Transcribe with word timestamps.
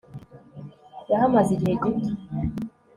yahamaze 1.09 1.49
igihe 1.53 1.73
gito 1.83 2.11